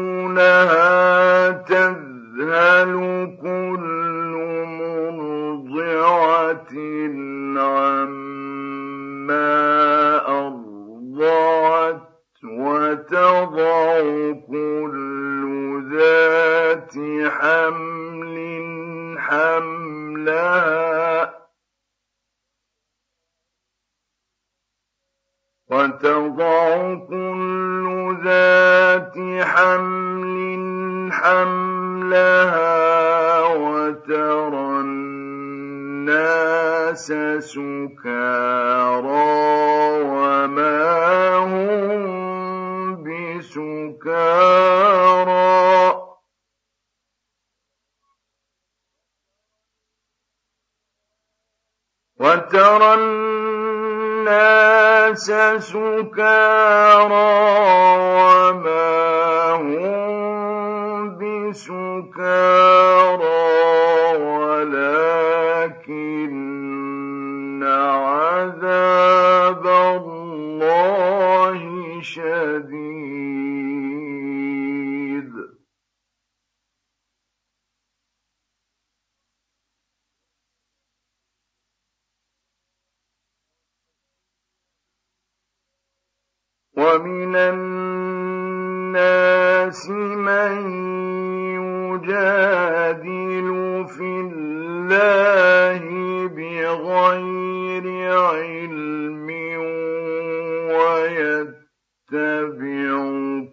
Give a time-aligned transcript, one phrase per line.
[100.98, 102.90] ويتبع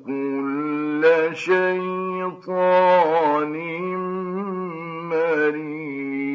[0.05, 2.75] كل شيطان
[5.09, 6.25] مريد.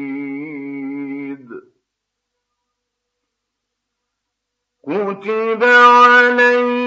[4.83, 6.80] كتب عليه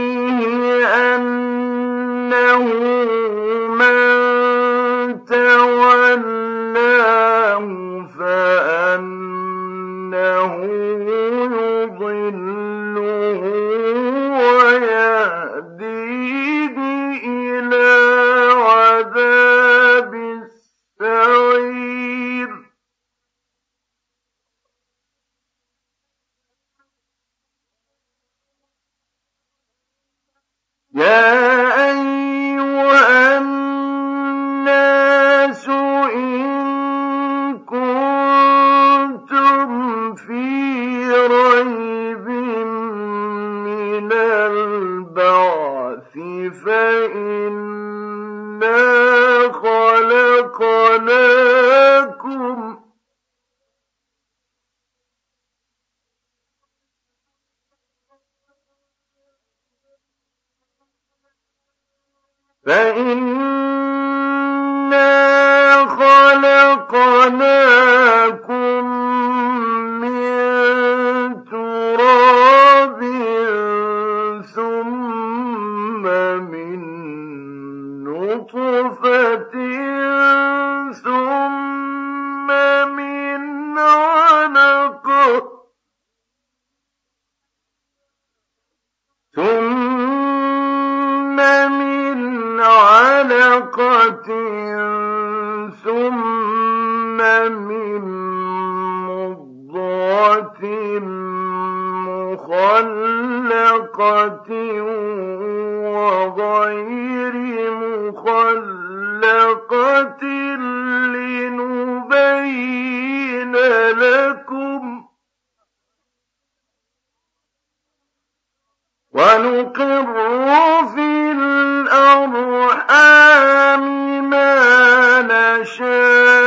[125.60, 126.43] يَشَاءُ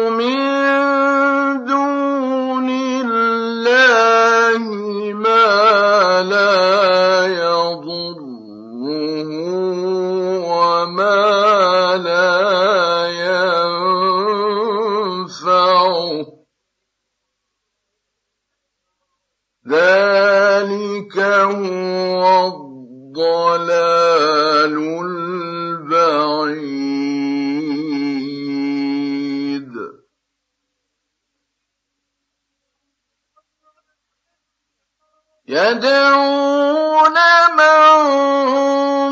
[35.76, 37.18] تدعون
[37.58, 37.76] من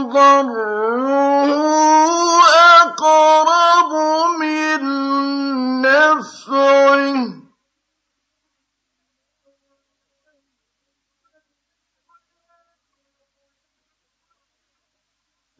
[0.09, 1.49] ضره
[2.81, 3.91] أقرب
[4.39, 4.81] من
[5.81, 7.15] نفعه.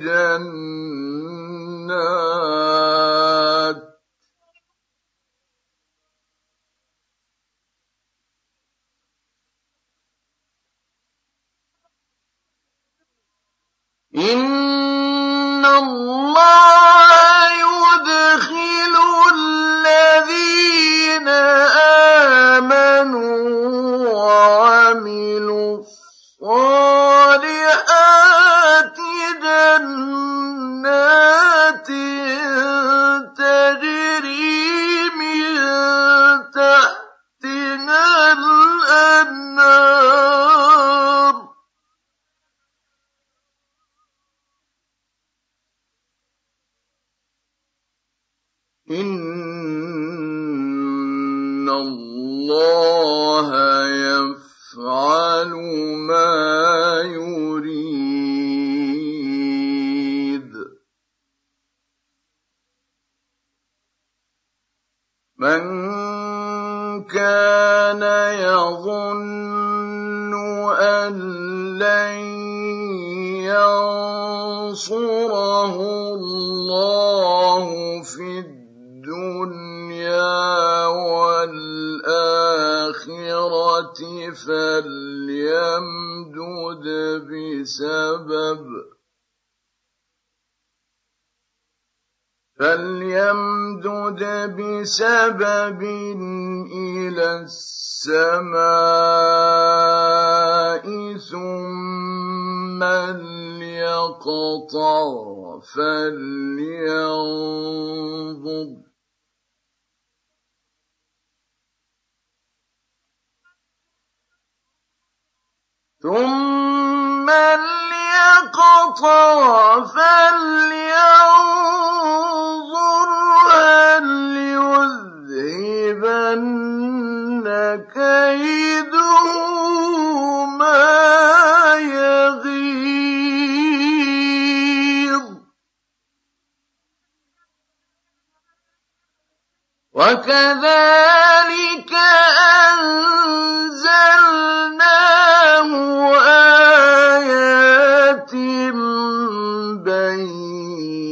[0.01, 0.73] جنات.
[14.17, 14.62] إن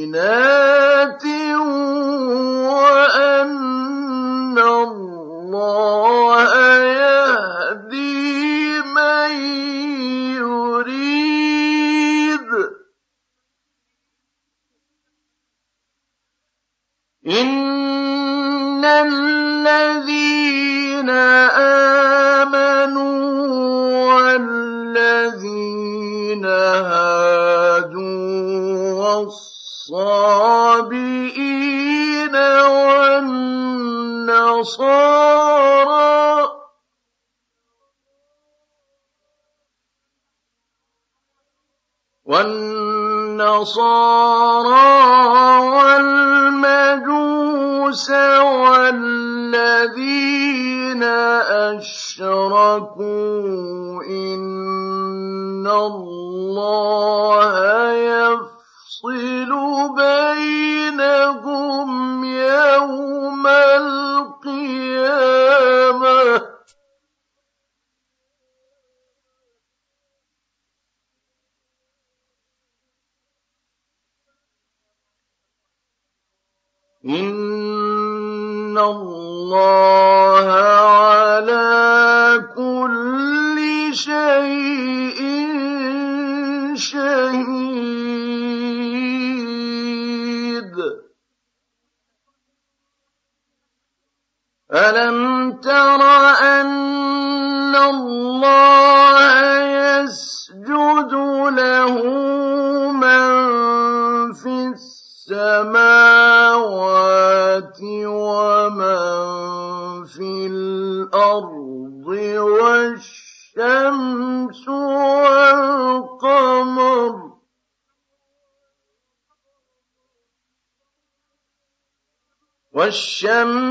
[0.10, 0.16] الصابئين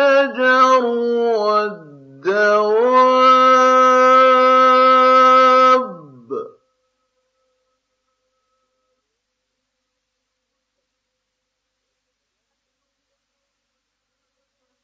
[1.35, 1.85] والدواب.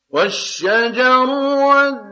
[0.09, 1.29] والشجر
[1.67, 2.11] والدواب.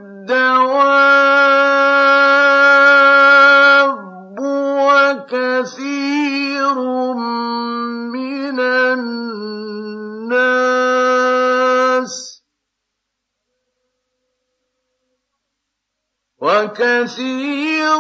[16.42, 18.00] وكثير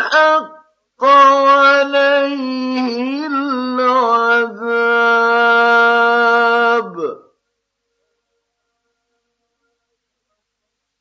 [0.00, 4.88] حق عليه العذاب.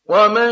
[0.10, 0.52] ومن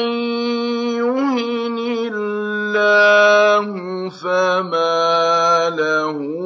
[1.00, 1.78] يهن
[2.12, 3.66] الله
[4.10, 6.45] فما له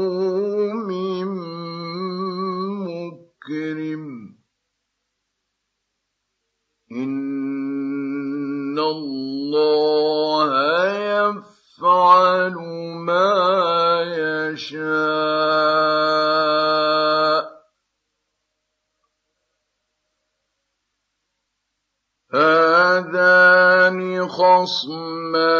[14.59, 15.79] يشاء.
[22.33, 25.57] هذان خصمان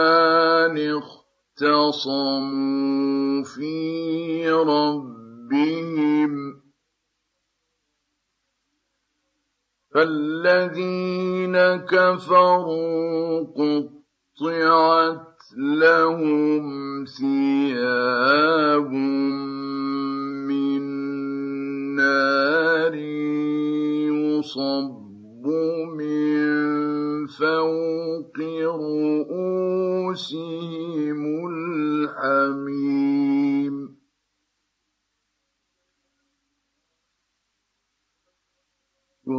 [1.58, 2.50] اختصموا
[3.44, 6.32] في ربهم.
[9.96, 13.44] فالذين كفروا
[14.40, 18.92] قطعت لهم ثياب
[20.46, 20.82] من
[21.96, 22.96] نار
[24.06, 25.46] يصب
[25.98, 26.40] من
[27.28, 28.38] فوق
[29.30, 30.12] رؤوسهم
[31.50, 33.39] الحميم.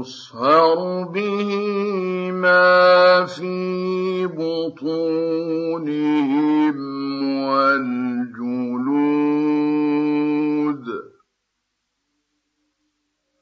[0.01, 1.51] يصهر به
[2.33, 5.57] ما في بطونهم
[7.45, 8.81] والجلود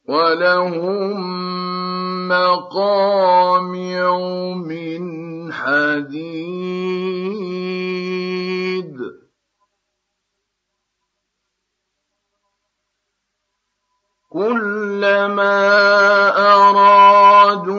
[0.08, 1.18] ولهم
[2.28, 4.04] مقامع
[4.54, 5.02] من
[5.52, 7.07] حديد
[14.38, 15.58] كلما
[16.38, 17.77] أرادوا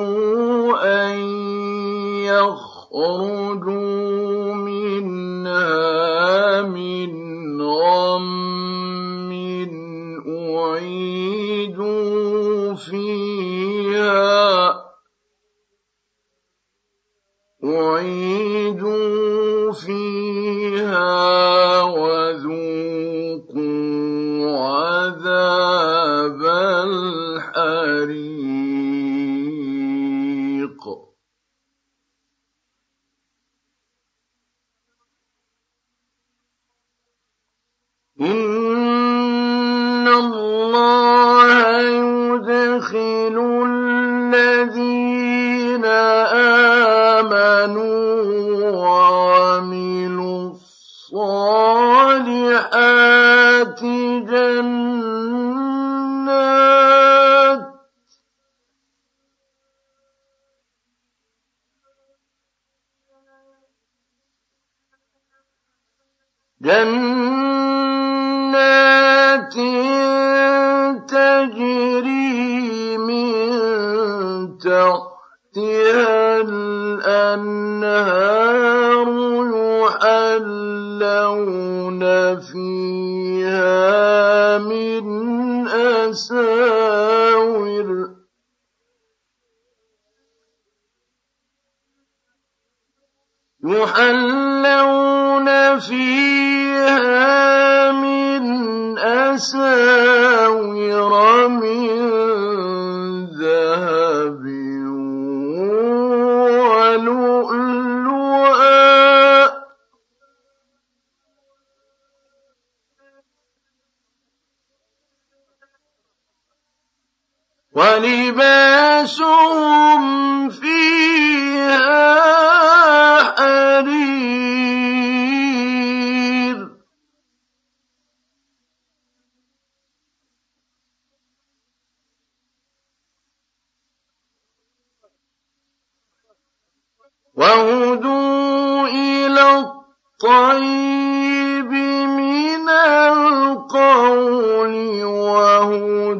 [140.21, 141.71] الطيب
[142.19, 142.69] من
[143.09, 146.13] القول وهدوا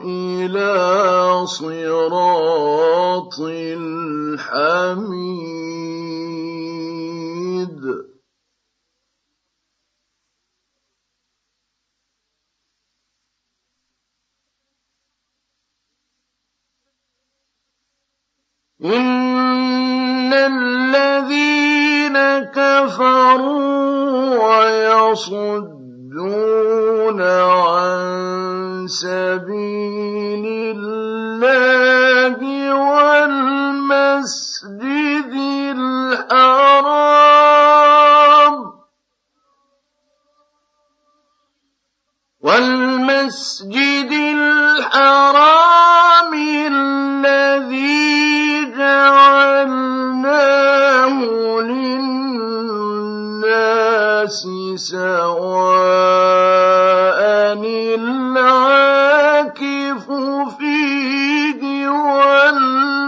[0.00, 4.06] إلى صراط الحميد.
[18.84, 19.15] إن
[22.56, 26.00] كفروا ويصدون
[27.22, 30.44] عن سبيل
[30.76, 32.38] الله
[33.36, 34.32] والمسجد
[36.26, 36.96] الحرام
[42.40, 45.55] والمسجد الحرام
[54.26, 54.46] للناس
[54.90, 56.26] سواء
[57.94, 59.56] العاكف
[60.58, 63.06] فيه والباد.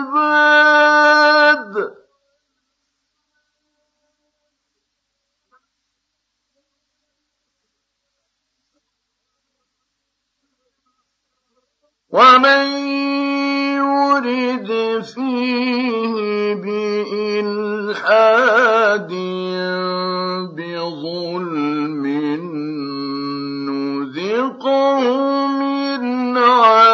[12.11, 12.66] ومن
[13.76, 14.70] يرد
[15.04, 17.59] فيه بإلحاد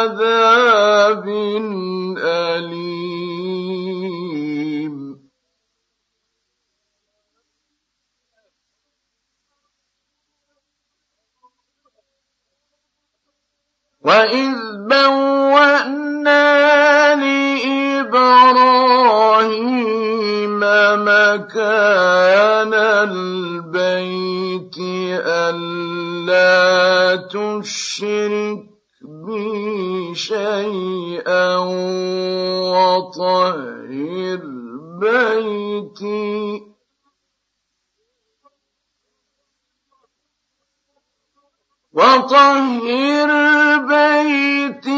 [0.05, 1.25] عذاب
[2.17, 3.25] أليم
[14.01, 14.53] وإذ
[14.89, 16.45] بوأنا
[17.15, 18.45] لإبراهيم
[21.09, 22.73] مكان
[23.09, 24.77] البيت
[25.25, 28.74] ألا تشرك
[29.05, 31.57] بي شيئا
[32.73, 34.41] وطهر
[34.99, 36.61] بيتي.
[41.93, 43.31] وطهر
[43.89, 44.94] بيتي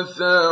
[0.00, 0.45] مثلا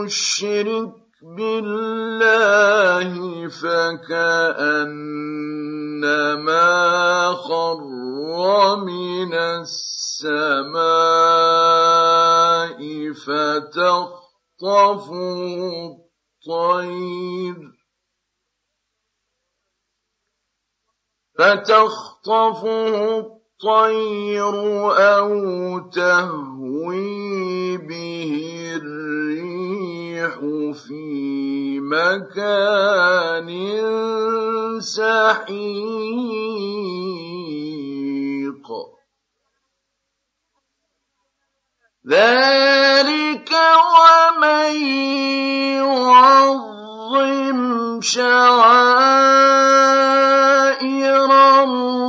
[0.05, 0.91] يشرك
[1.37, 3.11] بالله
[3.49, 4.45] فكأنما
[7.33, 10.75] خر من السماء
[13.13, 14.24] فتخ
[14.55, 15.95] فتخطفه
[16.47, 17.57] الطير.
[21.39, 24.55] فتخطفه الطير
[25.17, 28.31] أو تهوي به
[28.75, 30.39] الريح
[30.73, 33.49] في مكان
[34.79, 36.15] سحيق.
[42.09, 43.51] ذلك
[43.97, 44.75] ومن
[45.81, 47.59] يعظم
[48.01, 49.55] شعائر
[51.63, 52.04] الله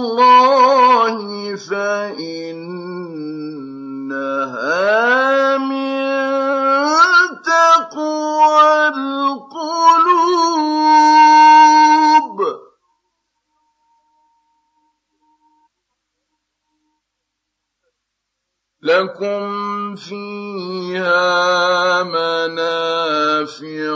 [18.86, 23.94] لكم فيها منافع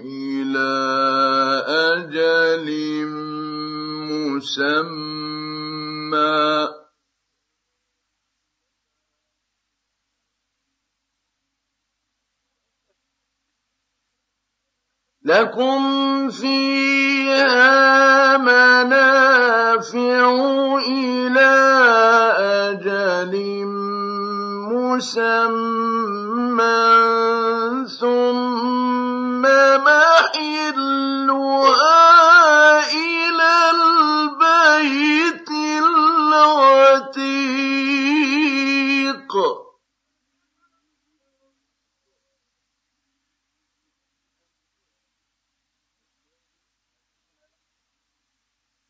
[0.00, 0.72] إلى
[1.68, 2.68] أجل
[4.32, 5.04] مسمى
[15.24, 15.82] لكم
[16.30, 20.20] فيها منافع
[20.88, 21.54] إلى
[22.38, 23.63] أجل
[24.84, 26.74] مسمى
[28.00, 29.42] ثم
[29.88, 30.74] محلها
[32.92, 35.50] إلى البيت
[35.84, 36.84] العتيق.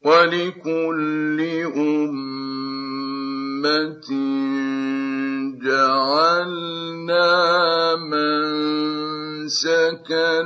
[0.04, 1.38] ولكل
[1.76, 2.94] أمة
[10.10, 10.42] منسكا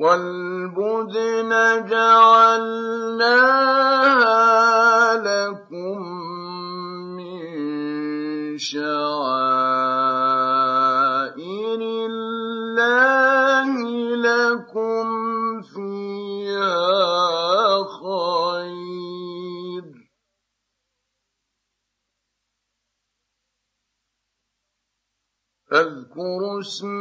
[0.00, 1.50] والبدن
[1.88, 3.16] جعلناها
[5.16, 5.98] لكم
[7.16, 9.70] من شعائر
[12.10, 13.70] الله
[14.16, 15.06] لكم
[15.62, 16.76] فيها
[18.00, 18.76] خير.
[25.70, 26.95] فاذكروا اسم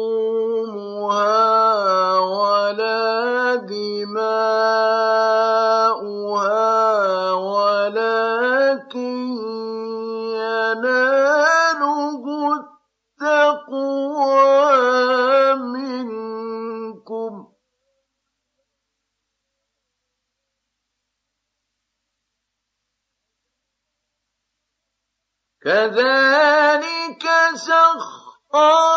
[25.67, 28.87] كذلك سخرها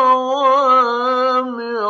[0.00, 1.80] صوامع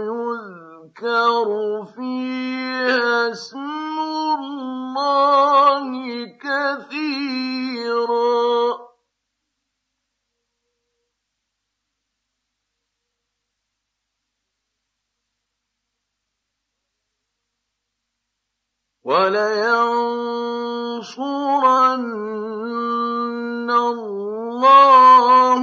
[0.09, 1.49] يذكر
[1.95, 4.60] فيها اسم الله
[6.43, 7.31] كثيرا.
[19.05, 20.11] ولينصرن
[23.71, 25.63] الله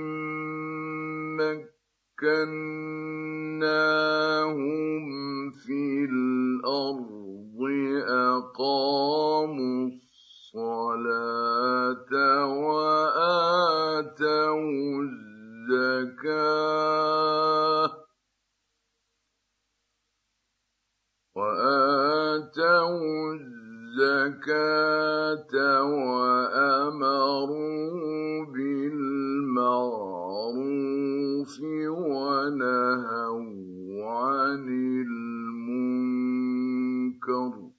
[1.40, 2.90] مَّكَّنَّاهُمْ
[8.60, 10.54] أَقَامُوا الصَّلَاةَ
[13.40, 14.20] وَآتَوُا
[23.90, 24.64] الزَّكَاةَ
[26.20, 27.26] وَأَمَرُوا
[28.46, 29.64] بِالْمَعْرُوفِ
[32.20, 33.46] وَنَهَوْا
[34.06, 34.66] عَنِ
[35.08, 35.90] الْمُنكَرِ
[37.52, 37.70] ۗ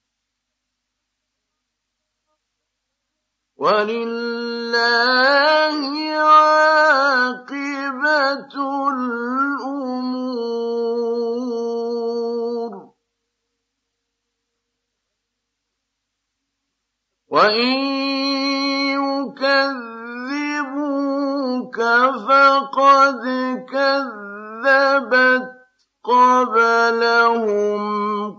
[3.60, 4.80] وَلِلَّهِ
[6.16, 7.44] عَاقِبَةُ
[8.88, 9.90] الْأُمُورِ.
[17.28, 17.76] وَإِن
[18.96, 19.78] يُكَذِّبُوكَ
[22.28, 23.22] فَقَدْ
[23.72, 25.46] كَذَّبَتْ
[26.04, 27.82] قَبْلَهُمْ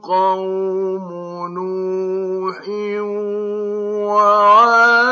[0.01, 1.07] قَوْمُ
[1.53, 2.65] نُوحٍ
[4.09, 5.10] وَعَادٌ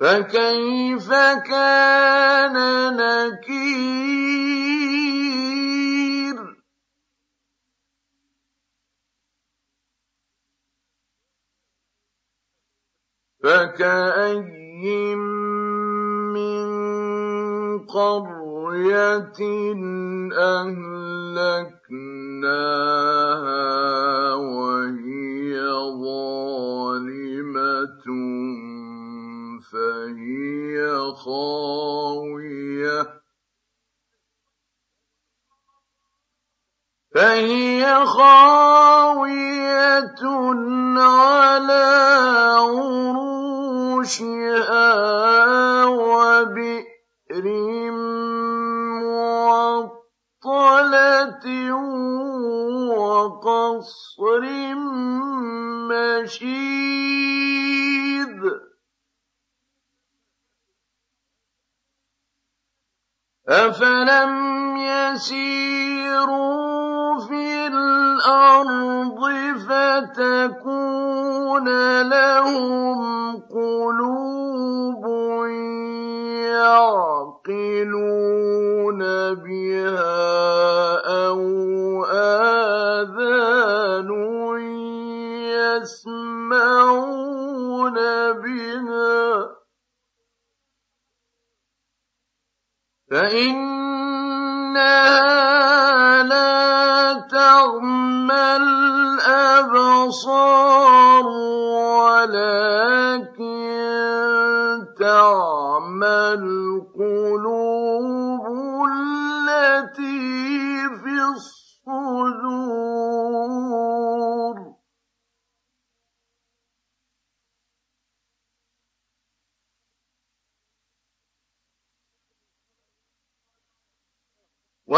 [0.00, 1.08] فَكَيْفَ
[1.48, 2.56] كَانَ
[2.96, 4.26] نَكِيرِ؟
[13.46, 15.18] فَكَأَيِّن
[16.34, 16.66] مِّن
[17.86, 19.40] قَرْيَةٍ
[20.34, 21.94] أَهْلَكْنَاهَا
[24.34, 25.54] وَهِيَ
[26.02, 28.06] ظَالِمَةٌ
[29.72, 30.76] فَهِيَ
[31.14, 33.15] خَاوِيَةٌ
[40.98, 41.88] عَلَىٰ
[42.60, 43.64] عُرُوشِهَا
[45.86, 47.46] وَبِئْرٍ
[50.44, 51.46] مُّعَطَّلَةٍ
[53.00, 54.42] وَقَصْرٍ
[55.88, 56.76] مَّشِيدٍ.
[63.48, 66.46] أَفَلَمْ يَسِيرُوا
[67.28, 69.20] فِي الْأَرْضِ
[69.68, 71.68] فَتَكُونَ
[72.02, 75.04] لَهُمْ قُلُوبٌ
[77.46, 79.00] يَعْقِلُونَ
[79.34, 79.65] بِهَا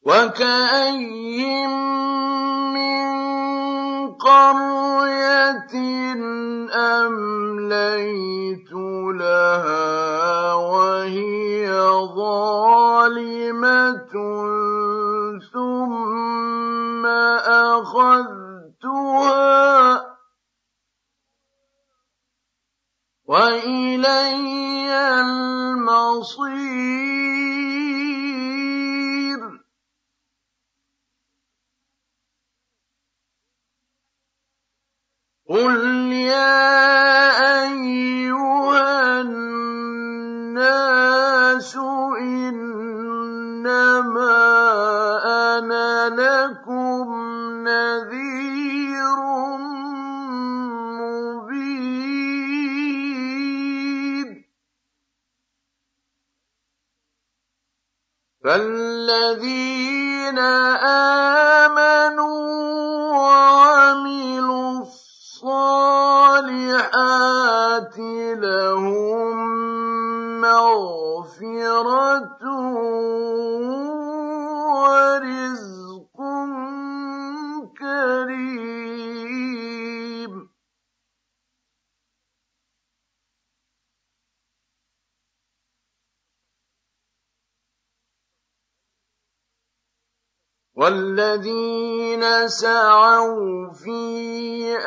[0.07, 1.67] وكأي
[2.73, 3.07] من
[4.15, 5.75] قرية
[6.73, 8.71] أمليت
[9.19, 11.67] لها وهي
[12.15, 13.57] ظالمة
[17.81, 19.37] أخذتها
[23.25, 24.87] وإلي
[25.21, 26.77] المصير.
[35.49, 36.67] قل يا
[37.63, 40.67] أيها الناس
[43.57, 44.37] إنما
[45.57, 47.07] أنا لكم
[47.65, 49.17] نذير
[52.27, 54.29] مبين
[58.43, 60.39] فالذين
[61.67, 62.39] آمنوا
[63.17, 66.27] وعملوا الصالحات
[68.37, 69.37] لهم
[70.41, 72.41] مغفرة
[90.77, 94.77] والذين سعوا في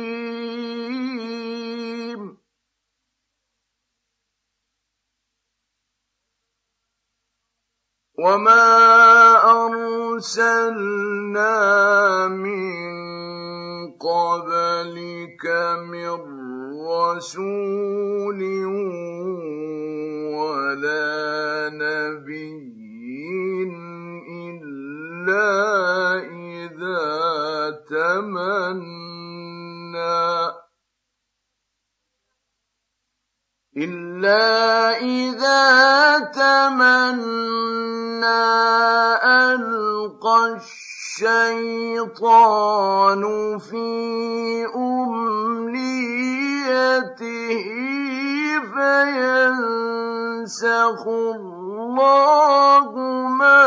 [8.20, 8.68] وما
[9.64, 11.48] أرسلنا
[12.28, 12.80] من
[13.96, 15.44] قبلك
[15.88, 16.20] من
[16.84, 18.40] رسول
[20.36, 22.60] ولا نبي
[24.28, 25.48] إلا
[26.28, 27.04] إذا
[27.90, 29.00] تمنى
[33.76, 38.26] إلا إذا تمنى
[39.22, 40.58] ألقى
[41.20, 43.22] الشيطان
[43.58, 43.86] في
[44.74, 46.30] أمنيته
[50.00, 52.90] فينسخ الله
[53.38, 53.62] ما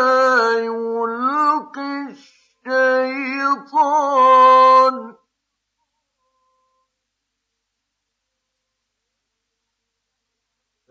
[0.59, 1.93] يلقي
[2.67, 4.95] الشيطان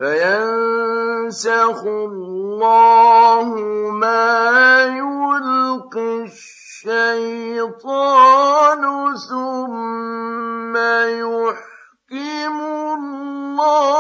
[0.03, 3.47] فينسخ الله
[3.91, 6.27] ما يلقي
[6.83, 8.03] الشيطان
[9.31, 10.77] ثم
[11.07, 12.57] يحكم
[12.99, 13.92] الله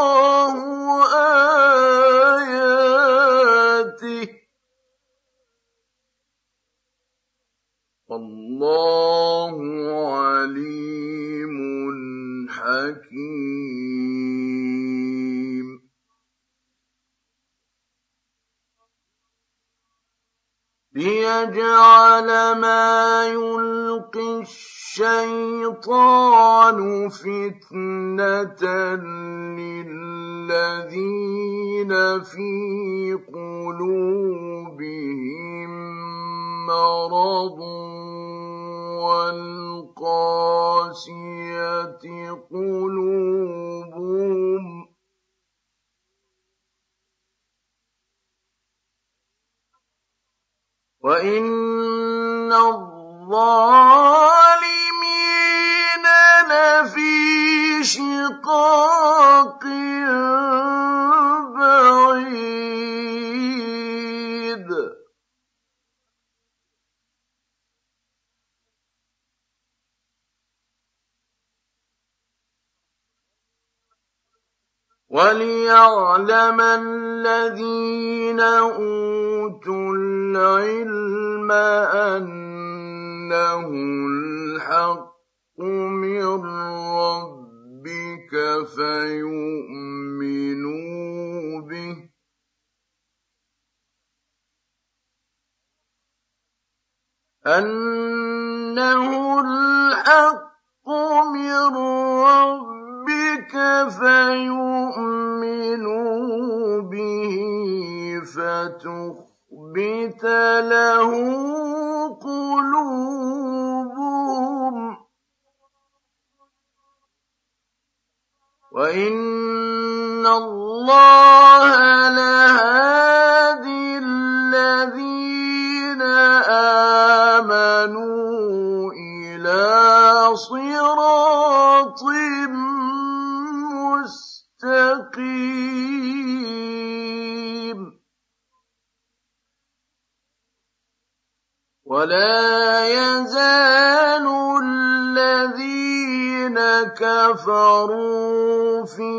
[141.92, 144.24] ولا يزال
[144.64, 146.56] الذين
[146.96, 149.12] كفروا في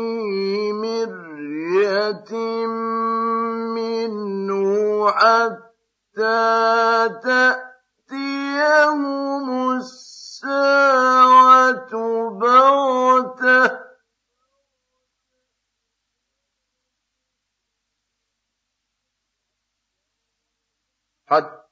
[0.72, 2.34] مرية
[3.78, 6.50] منه حتى
[8.10, 9.46] تأتيهم
[9.76, 11.14] الساعة
[12.40, 13.84] بغتة.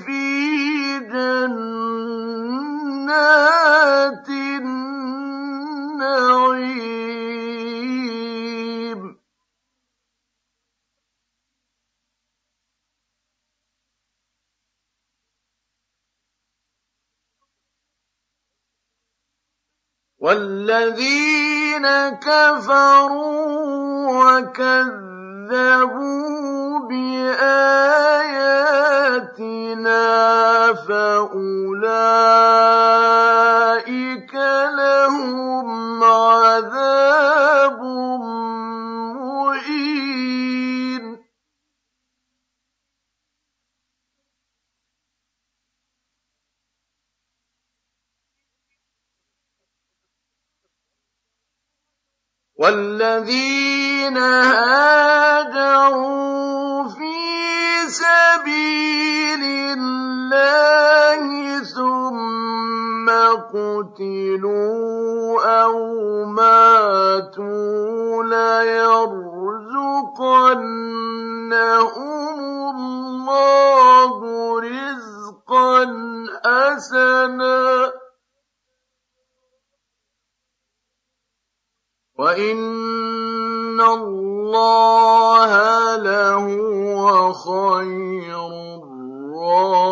[0.06, 1.73] في جنات
[20.24, 21.84] والذين
[22.24, 23.44] كفروا
[24.40, 25.68] وكذبوا
[26.88, 27.84] بآياتنا
[30.88, 31.54] فأولئك
[34.78, 37.80] لهم عذاب
[39.42, 40.04] مهين
[52.64, 54.16] والذين
[54.56, 54.88] هاجروا
[56.88, 57.16] في
[57.88, 59.42] سبيل
[59.78, 61.24] الله
[61.64, 63.08] ثم
[63.52, 65.76] قتلوا أو
[66.24, 69.04] ماتوا ليرزقنهم
[72.76, 74.16] الله
[74.60, 75.84] رزقا
[76.44, 77.63] حسنا
[82.34, 85.52] وإن الله
[85.96, 88.46] لهو خير
[89.34, 89.84] الرازقين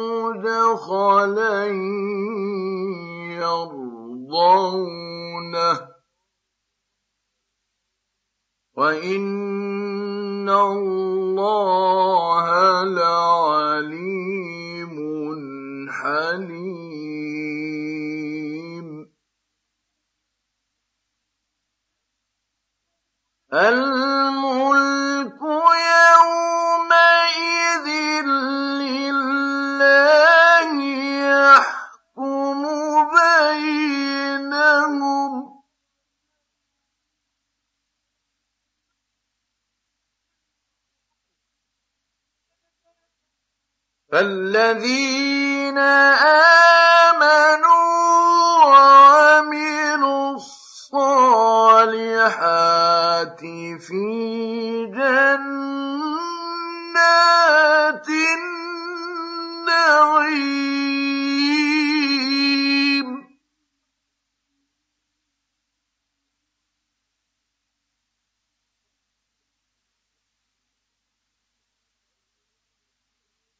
[0.00, 1.66] مدخلا
[3.40, 5.08] يرضونه
[8.78, 12.46] وإن الله
[12.84, 14.38] لعليم
[15.90, 17.18] حليم
[23.52, 25.40] الملك
[25.98, 27.06] يومئذ
[28.78, 30.70] لله
[31.26, 32.62] يحكم
[33.18, 34.28] بينهم
[44.12, 47.28] فالذين آمنوا
[48.64, 51.40] وعملوا الصالحات
[53.80, 54.04] في
[54.96, 55.68] جنات
[59.68, 61.07] النعيم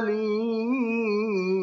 [0.00, 1.60] أليم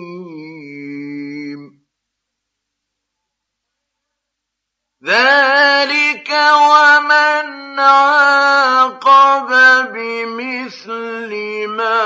[5.05, 6.29] ذلك
[6.71, 9.49] ومن عاقب
[9.93, 11.31] بمثل
[11.67, 12.01] ما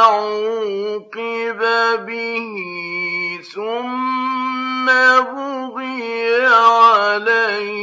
[0.00, 1.60] عوقب
[2.06, 2.48] به
[3.54, 7.75] ثم بغي عليه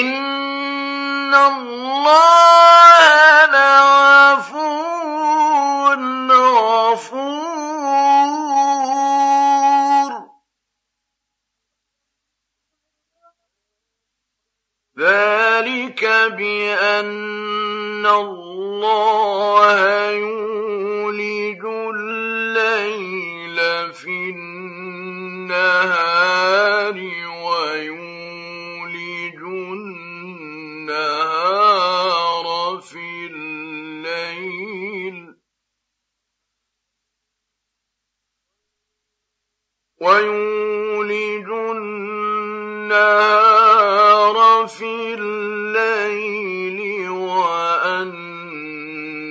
[0.00, 2.96] إن الله
[3.46, 4.82] لعفو
[6.92, 7.52] غفور.
[14.98, 16.04] ذلك
[16.36, 19.80] بأن الله
[20.10, 21.64] يولج
[21.94, 23.58] الليل
[23.92, 26.11] في النهار.
[40.02, 43.06] ويولج النهار
[44.66, 48.12] في الليل وأن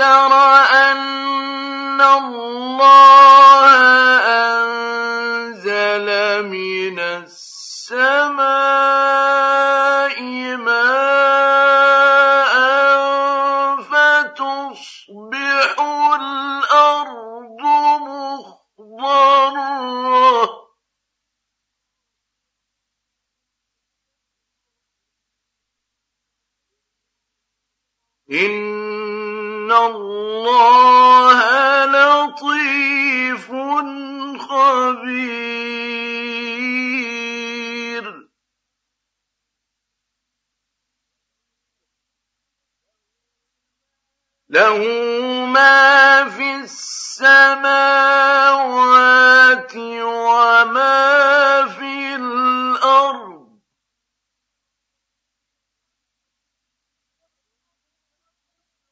[0.00, 0.32] ألم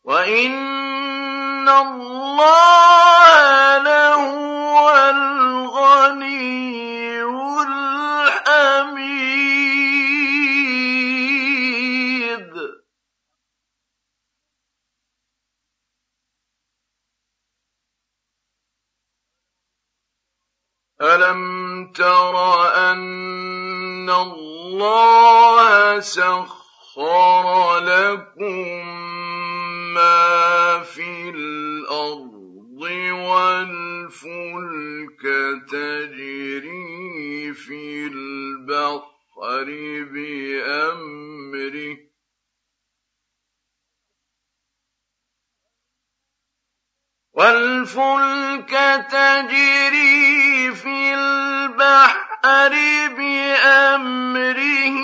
[0.06, 3.28] وإن الله
[3.78, 6.36] لهو الغني
[7.62, 8.96] الحميد
[21.02, 22.36] ألم تر
[22.90, 28.65] أن الله سخر لكم
[35.70, 39.66] تجري في البحر
[40.12, 41.96] بأمره.
[47.36, 48.72] والفلك
[49.10, 52.72] تجري في البحر
[53.16, 54.98] بأمره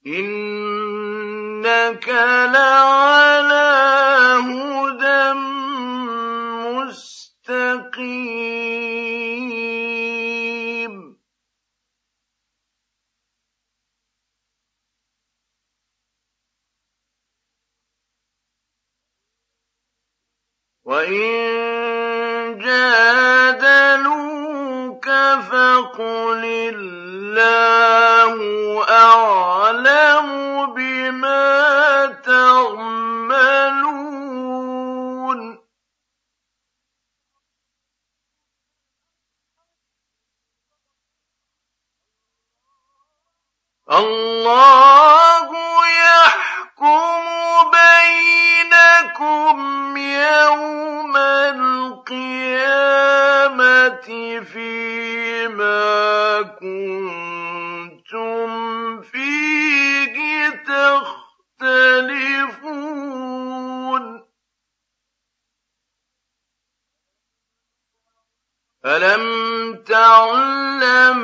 [0.07, 3.65] إنك لعلى
[4.49, 5.33] هدى
[7.55, 8.64] مستقيم
[20.85, 24.05] وإن جادلوك
[25.51, 28.35] فقل الله
[28.89, 30.29] أعلم
[30.75, 33.75] بما تعملون
[43.99, 45.51] الله
[45.87, 47.25] يحكم
[47.71, 49.57] بينكم
[49.97, 52.41] يوم القيامة
[54.53, 55.83] فيما
[56.61, 58.49] كنتم
[59.03, 60.15] فيه
[61.61, 62.45] تختلفون.
[68.87, 69.25] ألم
[69.85, 71.21] تعلم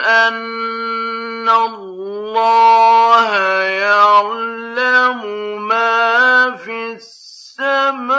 [0.00, 1.89] أن الله
[3.64, 5.22] يعلم
[5.68, 8.10] ما في السماء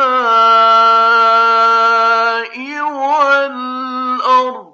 [2.81, 4.71] والأرض.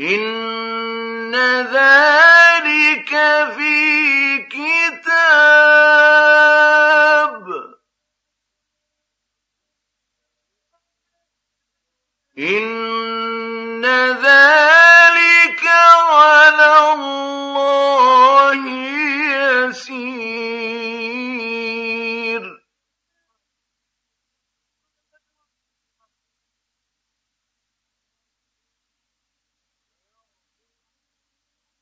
[0.00, 3.10] إن ذلك
[3.56, 5.74] في كتاب.
[12.38, 12.93] إن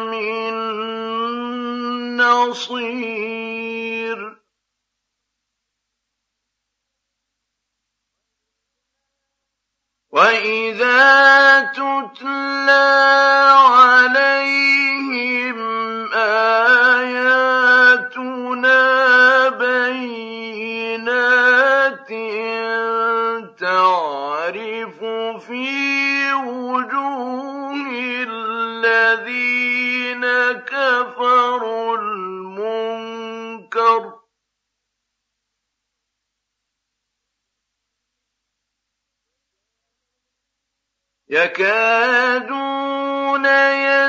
[0.00, 0.54] مِن
[2.16, 3.40] نَّصِيرٍ.
[10.10, 15.58] وَإِذَا تُتْلَىٰ عَلَيْهِمْ
[16.14, 17.38] آيَاتُنَا
[19.48, 20.50] بَيِّنَاتٍ
[27.00, 33.20] وُجُوهِ الَّذِينَ كَفَرُوا الْمُنكَرَ
[34.10, 34.12] ۖ.
[41.30, 42.66] يَكَادُونَ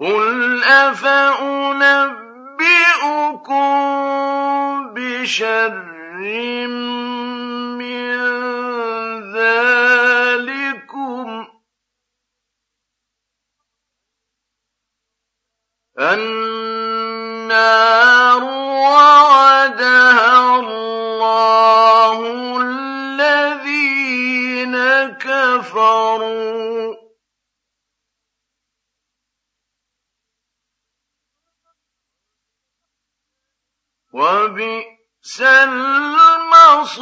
[0.00, 2.14] قُلْ أَفَأُنَبِّئُكُم
[4.94, 5.78] بِشَرٍّ
[7.78, 8.10] مِّن
[9.32, 11.48] ذَٰلِكُمُ ۗ؟
[15.98, 17.62] النَّارُ
[18.84, 20.30] وَعَدَهَا
[20.60, 22.18] اللَّهُ
[25.48, 26.98] كَفَرُوا ۖ.
[34.12, 36.98] وَبِئْسَ الْمَصِيرُ.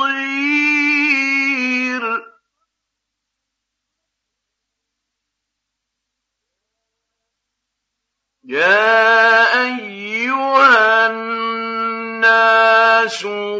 [8.44, 12.46] يَا أَيُّهَا النَّاسُ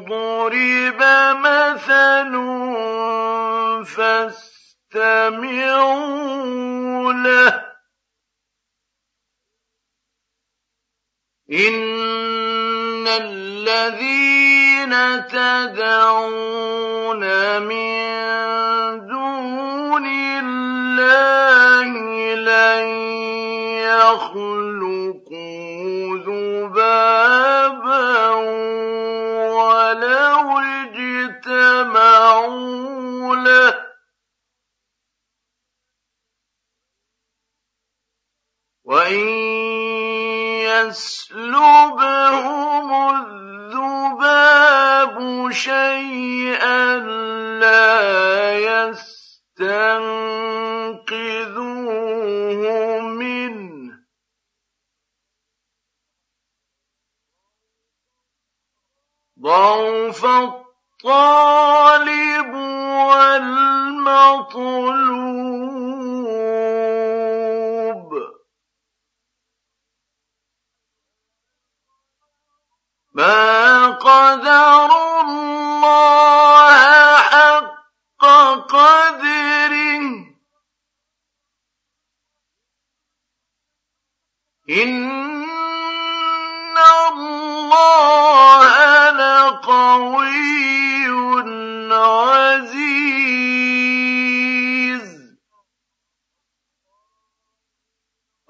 [0.08, 1.00] ضُرِبَ
[1.42, 2.32] مَثَلٌ
[4.96, 6.32] فَاسْتَمِعُوا
[7.12, 7.54] لَهُ ۚ.
[11.52, 14.92] إِنَّ الَّذِينَ
[15.26, 17.22] تَدْعُونَ
[17.62, 17.96] مِن
[19.06, 20.06] دُونِ
[20.42, 21.90] اللَّهِ
[22.34, 22.84] لَن
[24.00, 25.38] يَخْلُقُوا
[26.26, 27.70] ذُبَابًا
[29.60, 30.46] وَلَوِ
[30.96, 32.16] اجْتَمَعُوا
[33.36, 33.85] لَهُ ۖ.
[38.86, 39.26] وَإِن
[40.62, 45.16] يَسْلُبْهُمُ الذُّبَابُ
[45.50, 46.96] شَيْئًا
[47.58, 49.80] لَّا يَسْتَنقِذُوهُ
[53.00, 53.98] مِنْهُ ۚ
[59.42, 60.24] ضَعُفَ
[61.04, 62.54] الطَّالِبُ
[63.10, 64.86] وَالْمَطْلُوبُ
[73.16, 76.76] مَا قَدَرُوا اللَّهَ
[77.16, 78.24] حَقَّ
[78.68, 80.04] قَدْرِهِ ۗ
[84.70, 85.46] إِنَّ
[87.08, 88.68] اللَّهَ
[89.10, 91.08] لَقَوِيٌّ
[91.92, 92.76] عَزِيزٌ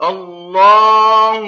[0.02, 1.42] اللَّهُ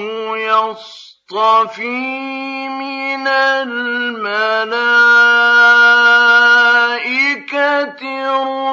[1.31, 4.73] يَصْطَفِي مِنَ الْمَلَائِكَةِ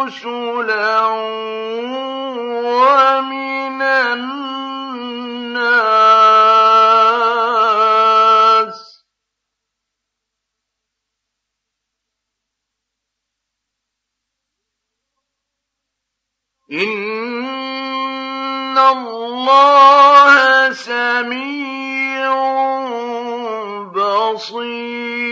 [0.06, 1.06] رُسُلًا
[2.64, 4.56] وَمِنَ النَّاسِ
[8.96, 9.04] ۚ
[16.72, 17.98] إِنَّ
[18.78, 20.36] اللَّهَ
[20.74, 21.85] سَمِيعٌ
[23.96, 25.26] بَصِيرٌ.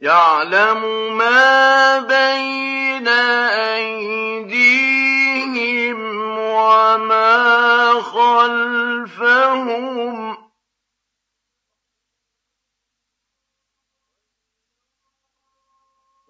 [0.00, 0.82] يَعْلَمُ
[1.18, 3.08] مَا بَيْنَ
[3.78, 4.78] أَيْدِيهِمْ
[6.38, 9.54] وَمَا خَلْفَهُمْ
[10.34, 10.37] ۗ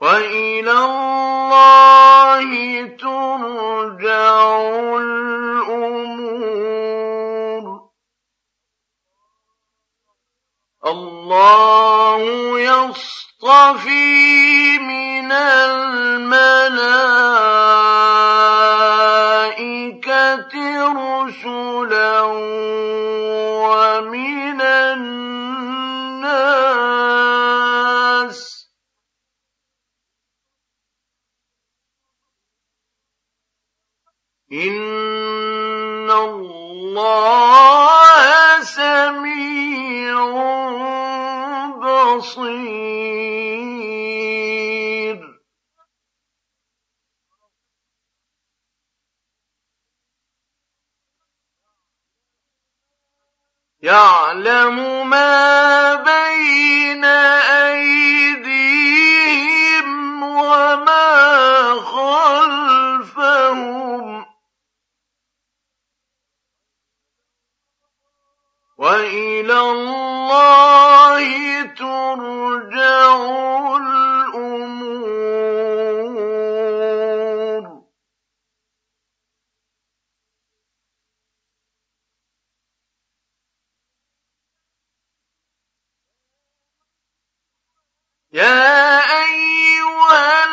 [0.01, 2.51] وإلى الله
[2.99, 4.59] ترجع
[4.97, 6.09] الأمور.
[10.87, 12.21] الله
[12.61, 14.09] يصطفي
[14.79, 16.59] من الملائكة
[20.93, 22.21] رسلا
[23.67, 24.48] ومن
[34.53, 37.51] إِنَّ اللَّهَ
[38.65, 40.17] سَمِيعٌ
[41.77, 42.89] بَصِيرٌ
[53.83, 57.98] يَعْلَمُ مَا بَيْنَ أَيْدِيهِمْ
[68.79, 71.29] وَإِلَى اللَّهِ
[71.75, 73.17] تُرْجَعُ
[73.77, 74.89] الْأُمُورُ.
[88.33, 90.45] يَا أَيُّهَا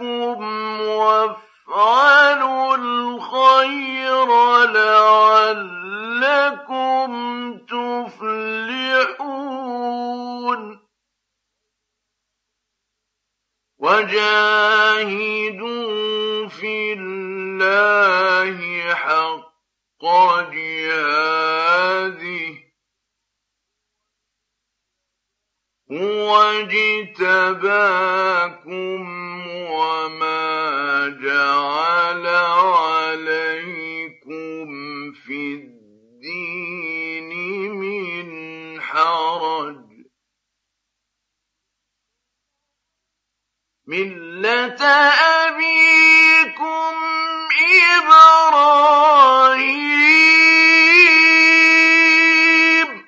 [0.00, 4.26] رَبَّكُمْ وَافْعَلُوا الْخَيْرَ
[4.64, 5.58] لَعَلَّكُمْ
[7.58, 8.48] تُفْلِحُونَ.
[13.78, 14.88] وَجَاهِدُوا
[16.48, 18.58] فِي اللَّهِ
[18.94, 20.04] حَقَّ
[20.52, 22.18] جِهَادِهِ
[22.54, 22.58] ۚ.
[25.92, 27.58] هُوَ اجْتَبَاكُمْ
[43.88, 44.84] مِّلَّةَ
[45.48, 46.94] أَبِيكُمْ
[47.96, 48.88] إِبْرَاهِيمَ
[52.98, 53.00] ۚ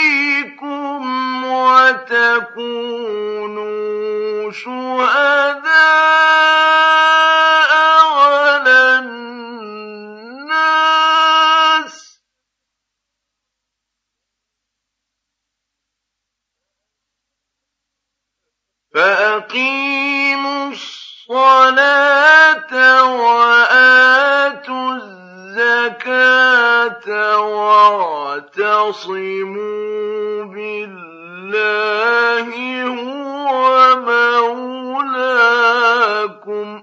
[0.00, 2.92] عَلَيْكُمْ وَتَكُونُوا
[4.52, 5.70] شُهَدَاءَ
[8.18, 9.39] عَلَى النَّاسِ ۚ
[18.94, 22.72] فَأَقِيمُوا الصَّلَاةَ
[23.22, 26.28] وَآتُوا الزَّكَاةَ
[27.40, 28.84] وَاعْتَصِمُوا
[30.54, 32.48] بِاللَّهِ
[32.86, 33.96] هُوَ
[35.00, 36.82] مَوْلَاكُمْ ۖ